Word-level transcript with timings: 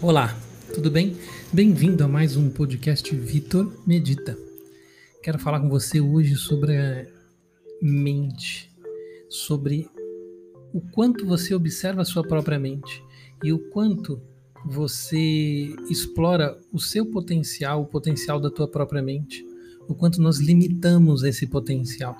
Olá, 0.00 0.38
tudo 0.72 0.92
bem? 0.92 1.16
Bem-vindo 1.52 2.04
a 2.04 2.08
mais 2.08 2.36
um 2.36 2.48
podcast 2.50 3.12
Vitor 3.16 3.82
Medita. 3.84 4.38
Quero 5.20 5.40
falar 5.40 5.58
com 5.58 5.68
você 5.68 6.00
hoje 6.00 6.36
sobre 6.36 6.76
a 6.76 7.04
mente, 7.82 8.70
sobre 9.28 9.90
o 10.72 10.80
quanto 10.80 11.26
você 11.26 11.52
observa 11.52 12.02
a 12.02 12.04
sua 12.04 12.22
própria 12.22 12.60
mente 12.60 13.02
e 13.42 13.52
o 13.52 13.58
quanto 13.70 14.22
você 14.64 15.74
explora 15.90 16.56
o 16.72 16.78
seu 16.78 17.04
potencial, 17.04 17.82
o 17.82 17.86
potencial 17.86 18.38
da 18.38 18.52
tua 18.52 18.68
própria 18.68 19.02
mente, 19.02 19.44
o 19.88 19.96
quanto 19.96 20.22
nós 20.22 20.38
limitamos 20.38 21.24
esse 21.24 21.44
potencial, 21.44 22.16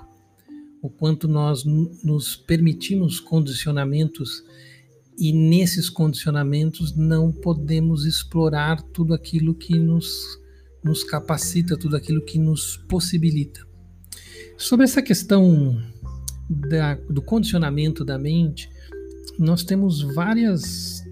o 0.81 0.89
quanto 0.89 1.29
nós 1.29 1.63
nos 1.63 2.35
permitimos 2.35 3.21
condicionamentos 3.21 4.43
e 5.19 5.33
nesses 5.33 5.89
condicionamentos 5.89 6.95
não 6.95 7.29
podemos 7.29 8.05
explorar 8.05 8.81
tudo 8.81 9.13
aquilo 9.13 9.53
que 9.53 9.77
nos, 9.77 10.39
nos 10.81 11.03
capacita, 11.03 11.77
tudo 11.77 11.97
aquilo 11.97 12.23
que 12.23 12.39
nos 12.39 12.77
possibilita. 12.87 13.67
Sobre 14.57 14.85
essa 14.85 15.01
questão 15.01 15.77
da, 16.49 16.95
do 16.95 17.21
condicionamento 17.21 18.05
da 18.05 18.17
mente, 18.17 18.69
nós 19.37 19.61
temos 19.61 20.01
várias, 20.01 21.03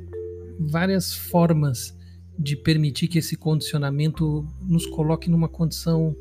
várias 0.57 1.13
formas 1.13 1.93
de 2.39 2.55
permitir 2.55 3.09
que 3.09 3.19
esse 3.19 3.35
condicionamento 3.35 4.47
nos 4.61 4.85
coloque 4.85 5.29
numa 5.29 5.49
condição 5.49 6.15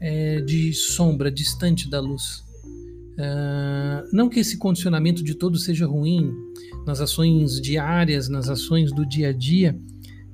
é, 0.00 0.40
de 0.40 0.72
sombra, 0.72 1.30
distante 1.30 1.90
da 1.90 2.00
luz. 2.00 2.45
Uh, 3.16 4.06
não 4.12 4.28
que 4.28 4.40
esse 4.40 4.58
condicionamento 4.58 5.24
de 5.24 5.34
todo 5.34 5.58
seja 5.58 5.86
ruim, 5.86 6.34
nas 6.86 7.00
ações 7.00 7.60
diárias, 7.60 8.28
nas 8.28 8.48
ações 8.48 8.92
do 8.92 9.06
dia 9.06 9.30
a 9.30 9.32
dia, 9.32 9.78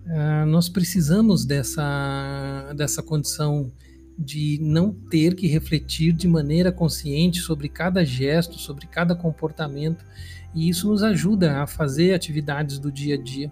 uh, 0.04 0.46
nós 0.46 0.68
precisamos 0.68 1.44
dessa, 1.44 2.72
dessa 2.76 3.02
condição 3.02 3.70
de 4.18 4.58
não 4.60 4.92
ter 4.92 5.34
que 5.34 5.46
refletir 5.46 6.12
de 6.12 6.26
maneira 6.26 6.72
consciente 6.72 7.40
sobre 7.40 7.68
cada 7.68 8.04
gesto, 8.04 8.58
sobre 8.58 8.86
cada 8.86 9.14
comportamento, 9.14 10.04
e 10.54 10.68
isso 10.68 10.88
nos 10.88 11.02
ajuda 11.02 11.62
a 11.62 11.66
fazer 11.66 12.12
atividades 12.12 12.78
do 12.78 12.90
dia 12.90 13.14
a 13.14 13.18
dia 13.18 13.50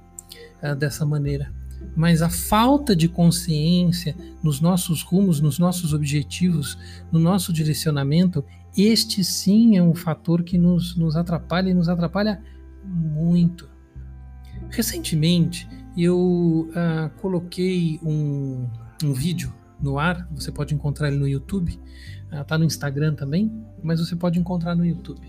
uh, 0.61 0.75
dessa 0.75 1.07
maneira. 1.07 1.53
Mas 1.97 2.21
a 2.21 2.29
falta 2.29 2.95
de 2.95 3.09
consciência 3.09 4.15
nos 4.43 4.61
nossos 4.61 5.03
rumos, 5.03 5.41
nos 5.41 5.59
nossos 5.59 5.95
objetivos, 5.95 6.77
no 7.11 7.19
nosso 7.19 7.53
direcionamento, 7.53 8.45
este 8.77 9.25
sim 9.25 9.77
é 9.77 9.83
um 9.83 9.95
fator 9.95 10.43
que 10.43 10.57
nos, 10.57 10.97
nos 10.97 11.17
atrapalha 11.17 11.71
e 11.71 11.75
nos 11.75 11.89
atrapalha 11.89 12.43
muito. 12.85 13.69
Recentemente 14.71 15.69
eu 15.97 16.69
uh, 16.71 17.11
coloquei 17.21 17.99
um, 18.03 18.69
um 19.03 19.13
vídeo 19.13 19.53
no 19.81 19.99
ar, 19.99 20.29
você 20.31 20.53
pode 20.53 20.75
encontrar 20.75 21.09
ele 21.09 21.17
no 21.17 21.27
YouTube, 21.27 21.79
está 22.31 22.55
ah, 22.55 22.59
no 22.59 22.65
Instagram 22.65 23.15
também, 23.15 23.51
mas 23.83 23.99
você 23.99 24.15
pode 24.15 24.39
encontrar 24.39 24.75
no 24.75 24.85
YouTube. 24.85 25.27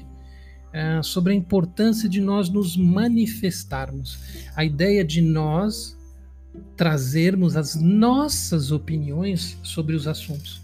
Uh, 0.71 1.03
sobre 1.03 1.33
a 1.33 1.35
importância 1.35 2.07
de 2.07 2.21
nós 2.21 2.49
nos 2.49 2.77
manifestarmos, 2.77 4.19
a 4.55 4.63
ideia 4.63 5.03
de 5.03 5.21
nós 5.21 5.97
trazermos 6.75 7.55
as 7.55 7.75
nossas 7.75 8.71
opiniões 8.71 9.57
sobre 9.63 9.95
os 9.95 10.07
assuntos. 10.07 10.61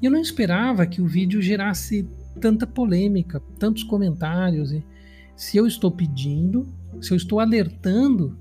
E 0.00 0.06
eu 0.06 0.10
não 0.10 0.20
esperava 0.20 0.86
que 0.86 1.00
o 1.00 1.06
vídeo 1.06 1.40
gerasse 1.40 2.08
tanta 2.40 2.66
polêmica, 2.66 3.40
tantos 3.58 3.82
comentários. 3.82 4.72
E 4.72 4.84
se 5.36 5.56
eu 5.56 5.66
estou 5.66 5.90
pedindo, 5.90 6.68
se 7.00 7.12
eu 7.12 7.16
estou 7.16 7.40
alertando, 7.40 8.38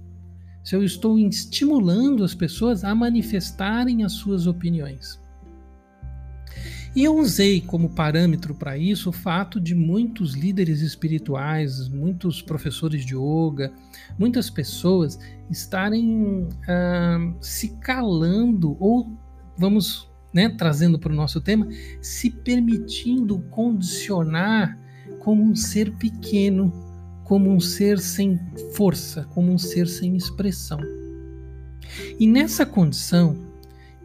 se 0.63 0.75
eu 0.75 0.83
estou 0.83 1.19
estimulando 1.19 2.23
as 2.23 2.33
pessoas 2.33 2.83
a 2.83 2.93
manifestarem 2.95 4.03
as 4.03 4.13
suas 4.13 4.47
opiniões. 4.47 5.19
E 6.95 7.03
eu 7.03 7.17
usei 7.17 7.59
como 7.59 7.89
parâmetro 7.89 8.53
para 8.53 8.77
isso 8.77 9.09
o 9.09 9.13
fato 9.13 9.59
de 9.59 9.73
muitos 9.73 10.35
líderes 10.35 10.81
espirituais, 10.81 11.87
muitos 11.87 12.39
professores 12.39 13.03
de 13.03 13.15
yoga, 13.15 13.73
muitas 14.17 14.47
pessoas 14.47 15.17
estarem 15.49 16.47
ah, 16.67 17.33
se 17.41 17.69
calando 17.79 18.77
ou, 18.79 19.11
vamos 19.57 20.12
né, 20.33 20.49
trazendo 20.49 20.97
para 20.97 21.11
o 21.11 21.15
nosso 21.15 21.39
tema, 21.39 21.67
se 22.01 22.29
permitindo 22.29 23.39
condicionar 23.51 24.77
como 25.19 25.43
um 25.43 25.55
ser 25.55 25.91
pequeno, 25.93 26.73
como 27.23 27.49
um 27.49 27.59
ser 27.59 27.99
sem 27.99 28.39
força, 28.75 29.23
como 29.33 29.51
um 29.51 29.57
ser 29.57 29.87
sem 29.87 30.15
expressão. 30.15 30.79
E 32.19 32.27
nessa 32.27 32.65
condição 32.65 33.37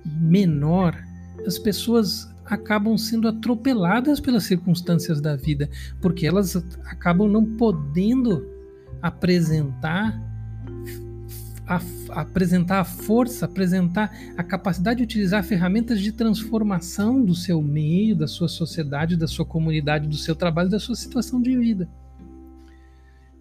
menor, 0.05 0.97
as 1.47 1.59
pessoas 1.59 2.29
acabam 2.45 2.97
sendo 2.97 3.29
atropeladas 3.29 4.21
pelas 4.21 4.45
circunstâncias 4.45 5.21
da 5.21 5.37
vida, 5.37 5.69
porque 6.01 6.27
elas 6.27 6.57
acabam 6.87 7.29
não 7.29 7.45
podendo 7.57 8.47
apresentar 9.03 10.21
a, 11.69 11.81
apresentar 12.21 12.81
a 12.81 12.85
força, 12.85 13.45
apresentar 13.45 14.11
a 14.37 14.43
capacidade 14.43 14.99
de 14.99 15.05
utilizar 15.05 15.45
ferramentas 15.45 16.01
de 16.01 16.11
transformação 16.11 17.23
do 17.23 17.35
seu 17.35 17.61
meio, 17.61 18.17
da 18.17 18.27
sua 18.27 18.49
sociedade, 18.49 19.17
da 19.17 19.29
sua 19.29 19.45
comunidade, 19.45 20.09
do 20.09 20.17
seu 20.17 20.35
trabalho, 20.35 20.71
da 20.71 20.81
sua 20.81 20.97
situação 20.97 21.43
de 21.43 21.57
vida. 21.59 21.89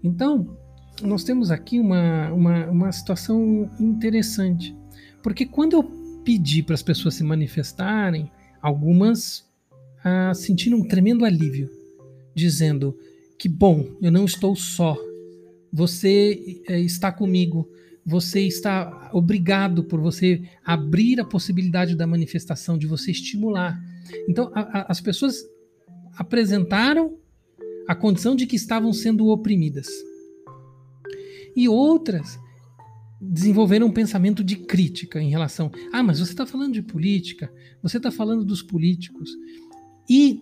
Então, 0.03 0.57
nós 1.01 1.23
temos 1.23 1.49
aqui 1.51 1.79
uma, 1.79 2.31
uma, 2.31 2.65
uma 2.65 2.91
situação 2.91 3.69
interessante, 3.79 4.75
porque 5.23 5.45
quando 5.45 5.73
eu 5.73 5.83
pedi 6.23 6.61
para 6.61 6.75
as 6.75 6.83
pessoas 6.83 7.15
se 7.15 7.23
manifestarem, 7.23 8.29
algumas 8.61 9.45
ah, 10.03 10.33
sentiram 10.33 10.79
um 10.79 10.87
tremendo 10.87 11.23
alívio, 11.23 11.69
dizendo 12.35 12.97
que 13.39 13.47
bom, 13.47 13.87
eu 14.01 14.11
não 14.11 14.25
estou 14.25 14.55
só, 14.55 14.97
você 15.71 16.61
eh, 16.67 16.79
está 16.81 17.11
comigo, 17.11 17.69
você 18.07 18.47
está 18.47 19.09
obrigado 19.11 19.83
por 19.83 19.99
você 19.99 20.41
abrir 20.63 21.19
a 21.19 21.25
possibilidade 21.25 21.93
da 21.93 22.07
manifestação, 22.07 22.77
de 22.77 22.87
você 22.87 23.11
estimular. 23.11 23.77
Então, 24.29 24.49
a, 24.55 24.61
a, 24.61 24.85
as 24.89 25.01
pessoas 25.01 25.43
apresentaram 26.17 27.17
a 27.85 27.93
condição 27.93 28.33
de 28.33 28.47
que 28.47 28.55
estavam 28.55 28.93
sendo 28.93 29.27
oprimidas. 29.27 29.89
E 31.53 31.67
outras 31.67 32.39
desenvolveram 33.19 33.87
um 33.87 33.93
pensamento 33.93 34.41
de 34.41 34.55
crítica 34.55 35.21
em 35.21 35.29
relação. 35.29 35.69
Ah, 35.91 36.01
mas 36.01 36.19
você 36.19 36.31
está 36.31 36.45
falando 36.45 36.75
de 36.75 36.81
política, 36.81 37.51
você 37.83 37.97
está 37.97 38.09
falando 38.09 38.45
dos 38.45 38.63
políticos. 38.63 39.31
E, 40.09 40.39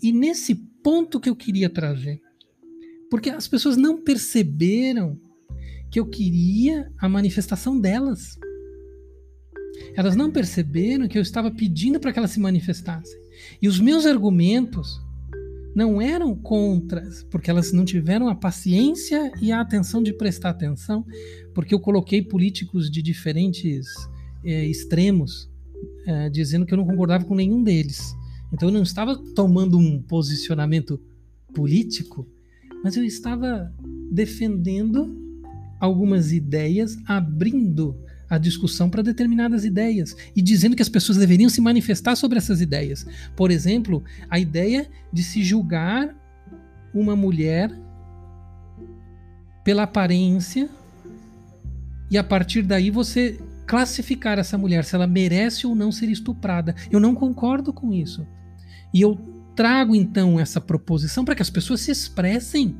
e 0.00 0.12
nesse 0.12 0.54
ponto 0.54 1.18
que 1.18 1.28
eu 1.28 1.34
queria 1.34 1.68
trazer, 1.68 2.20
porque 3.10 3.30
as 3.30 3.48
pessoas 3.48 3.76
não 3.76 4.00
perceberam 4.00 5.18
que 5.94 6.00
eu 6.00 6.06
queria 6.06 6.90
a 6.98 7.08
manifestação 7.08 7.80
delas. 7.80 8.36
Elas 9.94 10.16
não 10.16 10.28
perceberam 10.28 11.06
que 11.06 11.16
eu 11.16 11.22
estava 11.22 11.52
pedindo 11.52 12.00
para 12.00 12.12
que 12.12 12.18
elas 12.18 12.32
se 12.32 12.40
manifestassem. 12.40 13.16
E 13.62 13.68
os 13.68 13.78
meus 13.78 14.04
argumentos 14.04 15.00
não 15.72 16.02
eram 16.02 16.34
contras, 16.34 17.22
porque 17.30 17.48
elas 17.48 17.72
não 17.72 17.84
tiveram 17.84 18.26
a 18.26 18.34
paciência 18.34 19.30
e 19.40 19.52
a 19.52 19.60
atenção 19.60 20.02
de 20.02 20.12
prestar 20.12 20.50
atenção, 20.50 21.06
porque 21.54 21.72
eu 21.72 21.78
coloquei 21.78 22.20
políticos 22.20 22.90
de 22.90 23.00
diferentes 23.00 23.86
é, 24.44 24.66
extremos, 24.66 25.48
é, 26.08 26.28
dizendo 26.28 26.66
que 26.66 26.74
eu 26.74 26.78
não 26.78 26.86
concordava 26.86 27.24
com 27.24 27.36
nenhum 27.36 27.62
deles. 27.62 28.12
Então 28.52 28.68
eu 28.68 28.72
não 28.72 28.82
estava 28.82 29.16
tomando 29.36 29.78
um 29.78 30.02
posicionamento 30.02 31.00
político, 31.54 32.26
mas 32.82 32.96
eu 32.96 33.04
estava 33.04 33.72
defendendo 34.10 35.22
algumas 35.84 36.32
ideias, 36.32 36.96
abrindo 37.06 37.98
a 38.28 38.38
discussão 38.38 38.90
para 38.90 39.02
determinadas 39.02 39.64
ideias 39.64 40.16
e 40.34 40.42
dizendo 40.42 40.74
que 40.74 40.82
as 40.82 40.88
pessoas 40.88 41.18
deveriam 41.18 41.48
se 41.48 41.60
manifestar 41.60 42.16
sobre 42.16 42.38
essas 42.38 42.60
ideias. 42.60 43.06
Por 43.36 43.50
exemplo, 43.50 44.02
a 44.28 44.38
ideia 44.38 44.88
de 45.12 45.22
se 45.22 45.42
julgar 45.42 46.14
uma 46.92 47.14
mulher 47.14 47.70
pela 49.64 49.84
aparência 49.84 50.68
e 52.10 52.18
a 52.18 52.24
partir 52.24 52.62
daí 52.62 52.90
você 52.90 53.40
classificar 53.66 54.38
essa 54.38 54.58
mulher 54.58 54.84
se 54.84 54.94
ela 54.94 55.06
merece 55.06 55.66
ou 55.66 55.74
não 55.74 55.90
ser 55.90 56.10
estuprada. 56.10 56.74
Eu 56.90 57.00
não 57.00 57.14
concordo 57.14 57.72
com 57.72 57.92
isso. 57.92 58.26
E 58.92 59.00
eu 59.00 59.16
trago 59.56 59.94
então 59.94 60.38
essa 60.38 60.60
proposição 60.60 61.24
para 61.24 61.34
que 61.34 61.42
as 61.42 61.50
pessoas 61.50 61.80
se 61.80 61.90
expressem. 61.90 62.76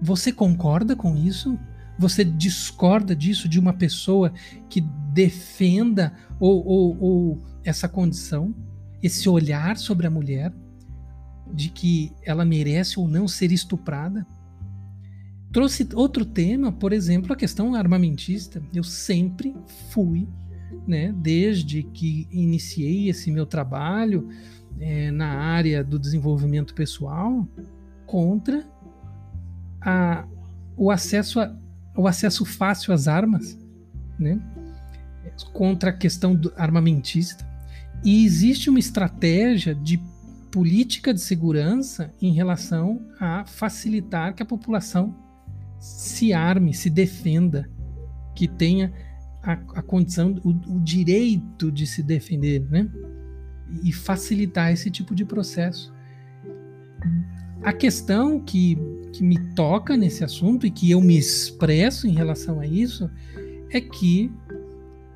Você 0.00 0.32
concorda 0.32 0.96
com 0.96 1.16
isso? 1.16 1.58
Você 1.98 2.24
discorda 2.24 3.16
disso 3.16 3.48
de 3.48 3.58
uma 3.58 3.72
pessoa 3.72 4.32
que 4.68 4.80
defenda 5.12 6.12
ou, 6.38 6.66
ou, 6.66 7.00
ou 7.00 7.42
essa 7.64 7.88
condição, 7.88 8.54
esse 9.02 9.28
olhar 9.28 9.76
sobre 9.76 10.06
a 10.06 10.10
mulher, 10.10 10.52
de 11.52 11.70
que 11.70 12.12
ela 12.24 12.44
merece 12.44 12.98
ou 12.98 13.08
não 13.08 13.26
ser 13.26 13.52
estuprada? 13.52 14.26
trouxe 15.56 15.88
outro 15.94 16.22
tema, 16.22 16.70
por 16.70 16.92
exemplo, 16.92 17.32
a 17.32 17.36
questão 17.36 17.74
armamentista. 17.74 18.62
Eu 18.74 18.84
sempre 18.84 19.56
fui, 19.88 20.28
né, 20.86 21.14
desde 21.16 21.82
que 21.82 22.28
iniciei 22.30 23.08
esse 23.08 23.30
meu 23.30 23.46
trabalho 23.46 24.28
é, 24.78 25.10
na 25.10 25.28
área 25.28 25.82
do 25.82 25.98
desenvolvimento 25.98 26.74
pessoal, 26.74 27.48
contra 28.04 28.68
a, 29.80 30.28
o 30.76 30.90
acesso 30.90 31.40
a, 31.40 31.56
o 31.96 32.06
acesso 32.06 32.44
fácil 32.44 32.92
às 32.92 33.08
armas, 33.08 33.58
né? 34.18 34.40
contra 35.52 35.90
a 35.90 35.92
questão 35.92 36.38
armamentista. 36.56 37.46
E 38.04 38.24
existe 38.24 38.70
uma 38.70 38.78
estratégia 38.78 39.74
de 39.74 40.00
política 40.50 41.12
de 41.12 41.20
segurança 41.20 42.14
em 42.20 42.32
relação 42.32 43.06
a 43.20 43.44
facilitar 43.44 44.34
que 44.34 44.42
a 44.42 44.46
população 44.46 45.14
se 45.78 46.32
arme, 46.32 46.72
se 46.72 46.88
defenda, 46.88 47.68
que 48.34 48.48
tenha 48.48 48.92
a, 49.42 49.52
a 49.52 49.82
condição, 49.82 50.34
o, 50.42 50.50
o, 50.50 50.80
direito 50.80 51.70
de 51.70 51.86
se 51.86 52.02
defender, 52.02 52.60
né? 52.70 52.90
E 53.82 53.92
facilitar 53.92 54.72
esse 54.72 54.90
tipo 54.90 55.14
de 55.14 55.24
processo. 55.24 55.92
A 57.62 57.72
questão 57.72 58.40
que, 58.40 58.78
que 59.16 59.24
me 59.24 59.38
toca 59.54 59.96
nesse 59.96 60.22
assunto 60.22 60.66
e 60.66 60.70
que 60.70 60.90
eu 60.90 61.00
me 61.00 61.16
expresso 61.16 62.06
em 62.06 62.12
relação 62.12 62.60
a 62.60 62.66
isso 62.66 63.10
é 63.70 63.80
que 63.80 64.30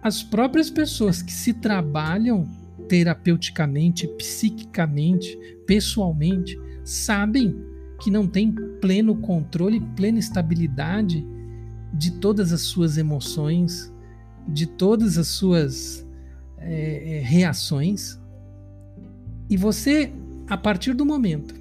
as 0.02 0.22
próprias 0.22 0.70
pessoas 0.70 1.20
que 1.20 1.32
se 1.32 1.52
trabalham 1.52 2.48
terapeuticamente, 2.88 4.08
psiquicamente, 4.08 5.38
pessoalmente, 5.66 6.58
sabem 6.82 7.54
que 8.00 8.10
não 8.10 8.26
tem 8.26 8.50
pleno 8.80 9.14
controle, 9.16 9.80
plena 9.94 10.18
estabilidade 10.18 11.22
de 11.92 12.12
todas 12.12 12.52
as 12.54 12.62
suas 12.62 12.96
emoções, 12.96 13.92
de 14.48 14.66
todas 14.66 15.18
as 15.18 15.28
suas 15.28 16.06
é, 16.56 17.20
reações. 17.22 18.18
E 19.50 19.58
você, 19.58 20.10
a 20.48 20.56
partir 20.56 20.94
do 20.94 21.04
momento 21.04 21.59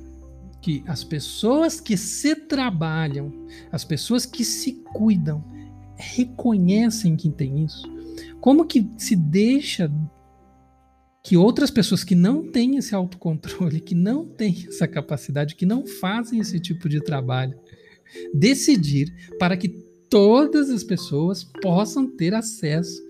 que 0.61 0.83
as 0.87 1.03
pessoas 1.03 1.79
que 1.79 1.95
se 1.95 2.35
trabalham, 2.35 3.31
as 3.71 3.83
pessoas 3.83 4.25
que 4.25 4.43
se 4.43 4.73
cuidam, 4.93 5.43
reconhecem 5.95 7.15
que 7.15 7.29
tem 7.29 7.63
isso, 7.65 7.83
como 8.39 8.65
que 8.65 8.89
se 8.97 9.15
deixa 9.15 9.91
que 11.23 11.35
outras 11.35 11.69
pessoas 11.69 12.03
que 12.03 12.15
não 12.15 12.49
têm 12.49 12.77
esse 12.77 12.95
autocontrole, 12.95 13.81
que 13.81 13.93
não 13.93 14.25
têm 14.25 14.65
essa 14.67 14.87
capacidade, 14.87 15.55
que 15.55 15.65
não 15.65 15.85
fazem 15.85 16.39
esse 16.39 16.59
tipo 16.59 16.87
de 16.87 17.01
trabalho, 17.01 17.59
decidir 18.33 19.13
para 19.37 19.57
que 19.57 19.69
todas 20.09 20.69
as 20.69 20.83
pessoas 20.83 21.43
possam 21.61 22.07
ter 22.07 22.33
acesso 22.33 23.01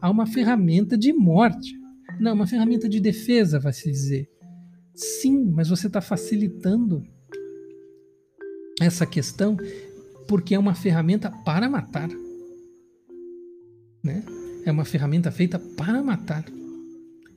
a 0.00 0.10
uma 0.10 0.26
ferramenta 0.26 0.96
de 0.96 1.12
morte. 1.12 1.74
Não, 2.18 2.32
uma 2.32 2.46
ferramenta 2.46 2.88
de 2.88 3.00
defesa, 3.00 3.58
vai 3.58 3.72
se 3.72 3.90
dizer. 3.90 4.30
Sim, 4.96 5.44
mas 5.52 5.68
você 5.68 5.88
está 5.88 6.00
facilitando 6.00 7.06
essa 8.80 9.06
questão 9.06 9.56
porque 10.26 10.54
é 10.54 10.58
uma 10.58 10.74
ferramenta 10.74 11.30
para 11.30 11.68
matar. 11.68 12.08
Né? 14.02 14.24
É 14.64 14.72
uma 14.72 14.86
ferramenta 14.86 15.30
feita 15.30 15.58
para 15.58 16.02
matar 16.02 16.44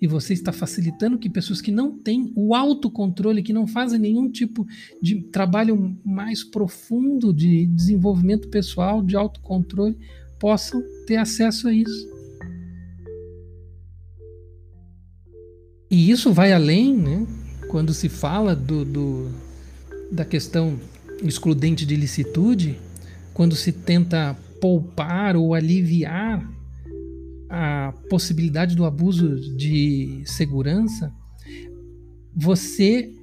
e 0.01 0.07
você 0.07 0.33
está 0.33 0.53
facilitando 0.53 1.17
que 1.17 1.29
pessoas 1.29 1.59
que 1.61 1.71
não 1.71 1.97
têm 1.97 2.31
o 2.33 2.55
autocontrole, 2.55 3.43
que 3.43 3.51
não 3.51 3.67
fazem 3.67 3.99
nenhum 3.99 4.31
tipo 4.31 4.65
de 5.01 5.21
trabalho 5.23 5.97
mais 6.05 6.43
profundo 6.43 7.33
de 7.33 7.65
desenvolvimento 7.65 8.47
pessoal, 8.47 9.03
de 9.03 9.17
autocontrole, 9.17 9.97
possam 10.39 10.81
ter 11.05 11.17
acesso 11.17 11.67
a 11.67 11.73
isso. 11.73 12.07
E 15.91 16.09
isso 16.09 16.31
vai 16.31 16.53
além, 16.53 16.95
né? 16.95 17.27
Quando 17.69 17.93
se 17.93 18.09
fala 18.09 18.55
do, 18.55 18.83
do 18.83 19.31
da 20.11 20.25
questão 20.25 20.79
excludente 21.23 21.85
de 21.85 21.95
licitude, 21.95 22.79
quando 23.33 23.55
se 23.55 23.71
tenta 23.71 24.35
poupar 24.59 25.35
ou 25.35 25.53
aliviar 25.53 26.45
a 27.47 27.93
possibilidade 28.09 28.75
do 28.75 28.85
abuso 28.85 29.55
de 29.55 30.23
segurança, 30.25 31.13
você 32.35 33.13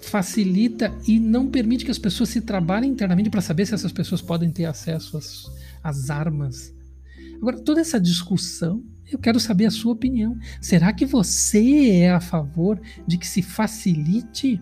facilita 0.00 0.92
e 1.06 1.18
não 1.18 1.48
permite 1.48 1.84
que 1.84 1.90
as 1.90 1.98
pessoas 1.98 2.28
se 2.28 2.40
trabalhem 2.40 2.90
internamente 2.90 3.30
para 3.30 3.40
saber 3.40 3.66
se 3.66 3.74
essas 3.74 3.92
pessoas 3.92 4.22
podem 4.22 4.50
ter 4.50 4.64
acesso 4.64 5.16
às, 5.16 5.44
às 5.82 6.08
armas. 6.08 6.72
Agora, 7.36 7.58
toda 7.58 7.80
essa 7.80 8.00
discussão, 8.00 8.82
eu 9.10 9.18
quero 9.18 9.38
saber 9.38 9.66
a 9.66 9.70
sua 9.70 9.92
opinião. 9.92 10.38
Será 10.60 10.92
que 10.92 11.04
você 11.04 11.90
é 12.00 12.10
a 12.10 12.20
favor 12.20 12.80
de 13.06 13.18
que 13.18 13.26
se 13.26 13.42
facilite 13.42 14.60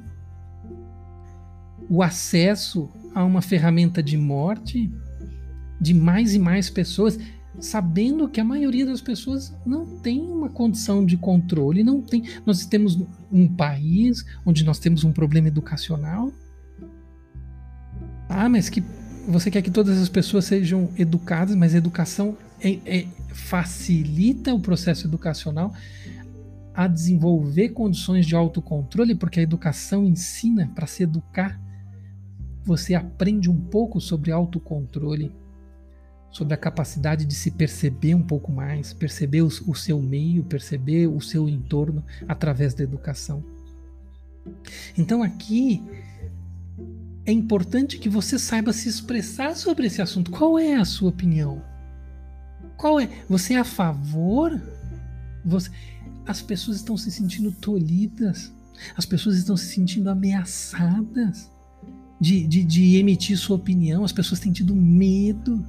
o 1.88 2.02
acesso 2.02 2.90
a 3.14 3.25
uma 3.25 3.42
ferramenta 3.42 4.02
de 4.02 4.16
morte 4.16 4.90
de 5.81 5.94
mais 5.94 6.34
e 6.34 6.38
mais 6.38 6.70
pessoas? 6.70 7.19
sabendo 7.58 8.28
que 8.28 8.40
a 8.40 8.44
maioria 8.44 8.87
das 8.87 9.00
pessoas 9.00 9.54
não 9.66 9.84
tem 9.98 10.20
uma 10.20 10.48
condição 10.48 11.04
de 11.04 11.16
controle, 11.16 11.82
não 11.82 12.00
tem. 12.00 12.22
Nós 12.46 12.64
temos 12.64 12.98
um 13.31 13.48
país 13.48 14.25
onde 14.44 14.64
nós 14.64 14.78
temos 14.78 15.04
um 15.04 15.12
problema 15.12 15.48
educacional. 15.48 16.32
Ah, 18.28 18.48
mas 18.48 18.69
que 18.69 18.82
você 19.28 19.50
quer 19.50 19.62
que 19.62 19.70
todas 19.70 20.00
as 20.00 20.08
pessoas 20.08 20.44
sejam 20.44 20.90
educadas, 20.96 21.54
mas 21.56 21.75
educação 21.75 22.37
é, 22.60 22.78
é, 22.87 23.06
facilita 23.32 24.54
o 24.54 24.60
processo 24.60 25.06
educacional 25.06 25.72
a 26.74 26.86
desenvolver 26.86 27.70
condições 27.70 28.26
de 28.26 28.34
autocontrole, 28.34 29.14
porque 29.14 29.40
a 29.40 29.42
educação 29.42 30.04
ensina 30.04 30.70
para 30.74 30.86
se 30.86 31.02
educar. 31.02 31.60
Você 32.64 32.94
aprende 32.94 33.50
um 33.50 33.60
pouco 33.60 34.00
sobre 34.00 34.30
autocontrole 34.30 35.32
sobre 36.30 36.54
a 36.54 36.56
capacidade 36.56 37.24
de 37.24 37.34
se 37.34 37.50
perceber 37.50 38.14
um 38.14 38.22
pouco 38.22 38.52
mais, 38.52 38.92
perceber 38.92 39.42
o, 39.42 39.50
seu 39.50 40.00
meio, 40.00 40.44
perceber 40.44 41.08
o 41.08 41.20
seu 41.20 41.48
entorno 41.48 42.04
através 42.28 42.72
da 42.72 42.84
educação. 42.84 43.44
Então 44.96 45.22
aqui 45.22 45.82
é 47.26 47.32
importante 47.32 47.99
que 47.99 48.08
você 48.08 48.38
saiba 48.38 48.72
se 48.72 48.88
expressar 48.88 49.54
sobre 49.56 49.87
esse 49.87 50.00
assunto. 50.00 50.30
Qual 50.30 50.58
é 50.58 50.76
a 50.76 50.84
sua 50.84 51.10
opinião? 51.10 51.62
Qual 52.80 52.99
é? 52.99 53.10
Você 53.28 53.52
é 53.54 53.58
a 53.58 53.64
favor? 53.64 54.58
Você... 55.44 55.70
As 56.26 56.40
pessoas 56.40 56.78
estão 56.78 56.96
se 56.96 57.10
sentindo 57.10 57.52
tolhidas. 57.52 58.50
As 58.96 59.04
pessoas 59.04 59.37
estão 59.37 59.54
se 59.54 59.66
sentindo 59.66 60.08
ameaçadas 60.08 61.50
de, 62.18 62.46
de, 62.46 62.64
de 62.64 62.96
emitir 62.96 63.37
sua 63.37 63.56
opinião. 63.56 64.02
As 64.02 64.12
pessoas 64.12 64.40
têm 64.40 64.50
tido 64.50 64.75
medo 64.75 65.62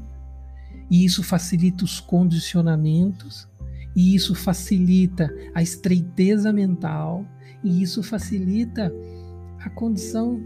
e 0.89 1.03
isso 1.03 1.21
facilita 1.21 1.83
os 1.83 1.99
condicionamentos, 2.01 3.47
e 3.95 4.13
isso 4.13 4.35
facilita 4.35 5.33
a 5.55 5.63
estreiteza 5.63 6.51
mental, 6.51 7.25
e 7.63 7.81
isso 7.81 8.03
facilita 8.03 8.91
a 9.59 9.69
condição 9.69 10.41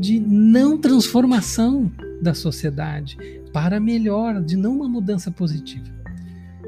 de 0.00 0.18
não 0.18 0.76
transformação 0.76 1.90
da 2.20 2.34
sociedade 2.34 3.16
para 3.54 3.78
melhor, 3.78 4.42
de 4.42 4.56
não 4.56 4.74
uma 4.74 4.88
mudança 4.88 5.30
positiva. 5.30 5.86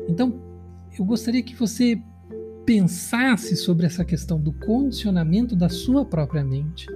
Então, 0.09 0.41
eu 0.97 1.05
gostaria 1.05 1.43
que 1.43 1.57
você 1.57 2.01
pensasse 2.65 3.57
sobre 3.57 3.87
essa 3.87 4.05
questão 4.05 4.41
do 4.41 4.53
condicionamento 4.53 5.57
da 5.57 5.69
sua 5.69 6.05
própria 6.05 6.45
mente 6.45 6.87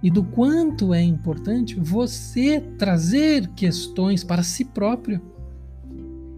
e 0.00 0.08
do 0.08 0.22
quanto 0.22 0.94
é 0.94 1.02
importante 1.02 1.74
você 1.74 2.60
trazer 2.78 3.48
questões 3.48 4.22
para 4.22 4.44
si 4.44 4.64
próprio 4.64 5.20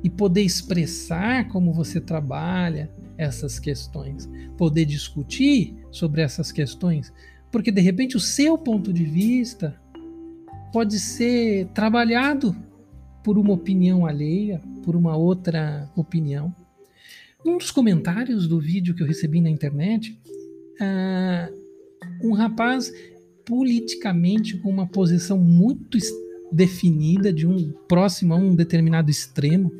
e 0.03 0.09
poder 0.09 0.43
expressar 0.43 1.49
como 1.49 1.75
você 1.75 2.01
trabalha 2.01 2.91
essas 3.19 3.59
questões, 3.59 4.31
poder 4.57 4.87
discutir 4.87 5.77
sobre 5.91 6.23
essas 6.23 6.51
questões, 6.51 7.13
porque 7.53 7.71
de 7.71 7.83
repente 7.83 8.17
o 8.17 8.21
seu 8.21 8.57
ponto 8.57 8.95
de 8.95 9.05
vista 9.05 9.79
pode 10.77 11.01
ser 11.01 11.69
trabalhado 11.69 12.55
por 13.25 13.39
uma 13.39 13.55
opinião 13.55 14.05
alheia, 14.05 14.61
por 14.85 14.95
uma 14.95 15.17
outra 15.17 15.91
opinião. 15.97 16.55
Num 17.43 17.57
dos 17.57 17.71
comentários 17.71 18.47
do 18.47 18.61
vídeo 18.61 18.95
que 18.95 19.03
eu 19.03 19.07
recebi 19.07 19.41
na 19.41 19.49
internet, 19.49 20.21
uh, 20.79 21.57
um 22.23 22.35
rapaz 22.35 22.93
politicamente 23.47 24.59
com 24.59 24.69
uma 24.69 24.87
posição 24.87 25.39
muito 25.39 25.97
definida, 26.53 27.33
de 27.33 27.47
um 27.47 27.73
próximo 27.89 28.35
a 28.35 28.37
um 28.37 28.55
determinado 28.55 29.11
extremo. 29.11 29.73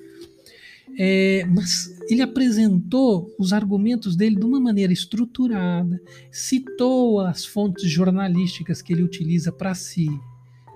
É, 0.99 1.45
mas 1.45 1.95
ele 2.09 2.23
apresentou 2.23 3.31
os 3.39 3.53
argumentos 3.53 4.17
dele 4.17 4.37
de 4.37 4.47
uma 4.47 4.59
maneira 4.59 4.95
estruturada, 4.95 6.01
citou 6.33 7.21
as 7.21 7.45
fontes 7.45 7.87
jornalísticas 7.87 8.81
que 8.81 8.95
ele 8.95 9.03
utiliza 9.03 9.53
para 9.53 9.75
se 9.75 10.09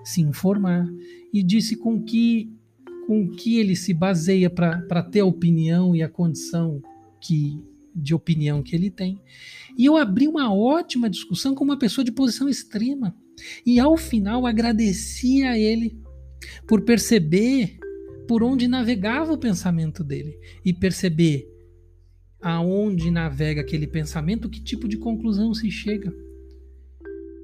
se 0.03 0.21
informar 0.21 0.87
e 1.33 1.43
disse 1.43 1.75
com 1.75 2.01
que 2.01 2.51
com 3.07 3.29
que 3.29 3.59
ele 3.59 3.75
se 3.75 3.93
baseia 3.93 4.49
para 4.49 5.03
ter 5.03 5.21
a 5.21 5.25
opinião 5.25 5.95
e 5.95 6.01
a 6.01 6.07
condição 6.07 6.81
que 7.19 7.59
de 7.93 8.13
opinião 8.13 8.63
que 8.63 8.75
ele 8.75 8.89
tem. 8.89 9.19
E 9.77 9.85
eu 9.85 9.97
abri 9.97 10.27
uma 10.27 10.53
ótima 10.53 11.09
discussão 11.09 11.53
com 11.53 11.63
uma 11.63 11.77
pessoa 11.77 12.05
de 12.05 12.11
posição 12.11 12.47
extrema. 12.47 13.13
E 13.65 13.79
ao 13.79 13.97
final 13.97 14.45
agradeci 14.45 15.43
a 15.43 15.57
ele 15.57 15.99
por 16.67 16.81
perceber 16.81 17.77
por 18.27 18.43
onde 18.43 18.67
navegava 18.67 19.33
o 19.33 19.37
pensamento 19.37 20.03
dele 20.03 20.37
e 20.63 20.71
perceber 20.71 21.47
aonde 22.41 23.11
navega 23.11 23.61
aquele 23.61 23.87
pensamento, 23.87 24.49
que 24.49 24.63
tipo 24.63 24.87
de 24.87 24.97
conclusão 24.97 25.53
se 25.53 25.69
chega. 25.69 26.13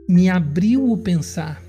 Me 0.07 0.29
abriu 0.29 0.89
o 0.89 0.97
pensar 0.97 1.61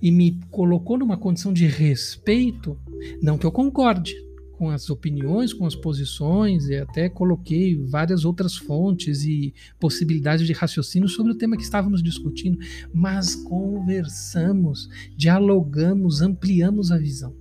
e 0.00 0.10
me 0.10 0.40
colocou 0.50 0.98
numa 0.98 1.16
condição 1.16 1.52
de 1.52 1.66
respeito, 1.66 2.78
não 3.22 3.38
que 3.38 3.46
eu 3.46 3.52
concorde 3.52 4.14
com 4.56 4.70
as 4.70 4.88
opiniões, 4.88 5.52
com 5.52 5.66
as 5.66 5.74
posições, 5.74 6.68
e 6.68 6.76
até 6.76 7.08
coloquei 7.08 7.76
várias 7.76 8.24
outras 8.24 8.56
fontes 8.56 9.24
e 9.24 9.52
possibilidades 9.78 10.46
de 10.46 10.52
raciocínio 10.52 11.08
sobre 11.08 11.32
o 11.32 11.34
tema 11.34 11.56
que 11.56 11.62
estávamos 11.62 12.02
discutindo, 12.02 12.58
mas 12.92 13.34
conversamos, 13.34 14.88
dialogamos, 15.16 16.22
ampliamos 16.22 16.90
a 16.90 16.96
visão. 16.96 17.34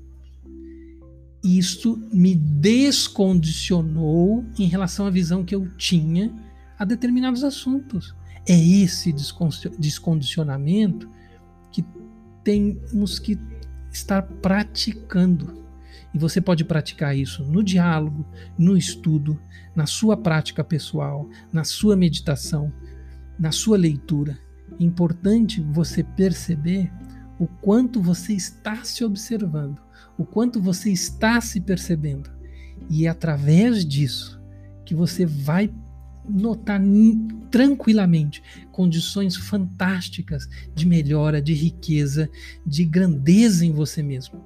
Isso 1.44 1.98
me 2.12 2.36
descondicionou 2.36 4.44
em 4.58 4.68
relação 4.68 5.06
à 5.06 5.10
visão 5.10 5.46
que 5.46 5.56
eu 5.56 5.70
tinha 5.78 6.34
a 6.78 6.84
determinados 6.84 7.44
assuntos. 7.44 8.14
É 8.48 8.60
esse 8.60 9.14
descondicionamento 9.80 11.10
que 11.72 11.84
temos 12.46 13.20
que 13.20 13.38
estar 13.92 14.22
praticando. 14.22 15.66
E 16.14 16.18
você 16.18 16.40
pode 16.40 16.64
praticar 16.64 17.18
isso 17.18 17.44
no 17.44 17.62
diálogo, 17.62 18.25
no 18.58 18.78
estudo, 18.78 19.38
na 19.75 19.86
sua 19.86 20.16
prática 20.16 20.64
pessoal, 20.64 21.28
na 21.52 21.66
sua 21.66 21.98
meditação, 21.98 22.72
na 23.38 23.52
sua 23.52 23.78
leitura. 23.78 24.40
É 24.80 24.84
importante 24.84 25.60
você 25.60 26.04
perceber 26.04 26.90
o 27.38 27.48
quanto 27.48 28.02
você 28.02 28.32
está 28.34 28.82
se 28.84 29.04
observando, 29.04 29.82
o 30.18 30.24
quanto 30.24 30.62
você 30.62 30.90
está 30.90 31.42
se 31.42 31.60
percebendo. 31.60 32.30
E 32.90 33.08
é 33.08 33.10
através 33.10 33.86
disso 33.86 34.42
que 34.86 34.96
você 34.96 35.25
vai 35.25 35.74
notar 36.27 36.82
tranquilamente 37.51 38.44
condições 38.72 39.36
fantásticas 39.36 40.48
de 40.74 40.86
melhora, 40.86 41.41
de 41.41 41.53
riqueza, 41.53 42.29
de 42.65 42.84
grandeza 42.84 43.65
em 43.65 43.72
você 43.72 44.01
mesmo. 44.03 44.44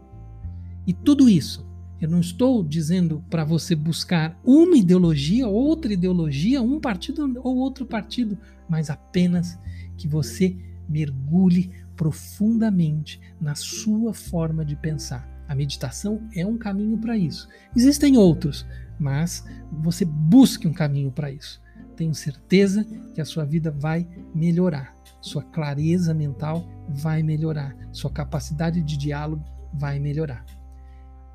E 0.86 0.94
tudo 0.94 1.30
isso, 1.30 1.68
eu 2.02 2.10
não 2.10 2.20
estou 2.20 2.64
dizendo 2.64 3.24
para 3.30 3.44
você 3.44 3.76
buscar 3.76 4.40
uma 4.44 4.78
ideologia, 4.78 5.48
outra 5.48 5.92
ideologia, 5.94 6.62
um 6.62 6.80
partido 6.80 7.40
ou 7.44 7.58
outro 7.58 7.86
partido, 7.86 8.38
mas 8.70 8.90
apenas 8.90 9.60
que 9.98 10.08
você 10.08 10.56
mergulhe 10.88 11.72
profundamente 11.96 13.20
na 13.40 13.56
sua 13.56 14.14
forma 14.14 14.64
de 14.64 14.76
pensar. 14.76 15.28
A 15.48 15.56
meditação 15.56 16.22
é 16.34 16.46
um 16.46 16.58
caminho 16.58 16.98
para 16.98 17.18
isso. 17.18 17.50
Existem 17.76 18.18
outros, 18.18 18.66
mas 19.00 19.44
você 19.72 20.06
busque 20.06 20.68
um 20.68 20.74
caminho 20.74 21.12
para 21.12 21.32
isso 21.32 21.60
tenho 22.00 22.16
certeza 22.16 22.86
que 23.14 23.20
a 23.20 23.26
sua 23.26 23.44
vida 23.44 23.70
vai 23.70 24.08
melhorar. 24.34 24.96
Sua 25.20 25.44
clareza 25.44 26.14
mental 26.14 26.66
vai 26.88 27.22
melhorar. 27.22 27.76
Sua 27.92 28.10
capacidade 28.10 28.82
de 28.82 28.96
diálogo 28.96 29.44
vai 29.74 30.00
melhorar. 30.00 30.46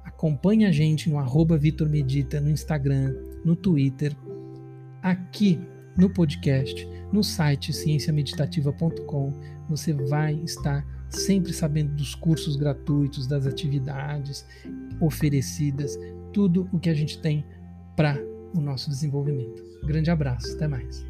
Acompanhe 0.03 0.65
a 0.65 0.73
gente 0.73 1.11
no 1.11 1.19
arroba 1.19 1.59
Vitor 1.59 1.87
Medita 1.87 2.41
no 2.41 2.49
Instagram, 2.49 3.15
no 3.45 3.55
Twitter, 3.55 4.17
aqui 5.03 5.61
no 5.99 6.09
podcast, 6.09 6.89
no 7.13 7.23
site 7.23 7.71
cienciameditativa.com. 7.71 9.33
Você 9.69 9.93
vai 9.93 10.33
estar 10.45 10.83
sempre 11.11 11.53
sabendo 11.53 11.95
dos 11.95 12.15
cursos 12.15 12.57
gratuitos, 12.57 13.27
das 13.27 13.47
atividades 13.47 14.47
oferecidas, 14.99 15.99
tudo 16.33 16.67
o 16.73 16.79
que 16.79 16.89
a 16.89 16.95
gente 16.95 17.19
tem 17.19 17.45
para 17.95 18.19
o 18.55 18.61
nosso 18.61 18.89
desenvolvimento. 18.89 19.63
Grande 19.85 20.11
abraço, 20.11 20.55
até 20.55 20.69
mais. 20.69 21.05